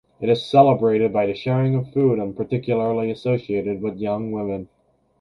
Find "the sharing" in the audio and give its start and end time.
1.27-1.75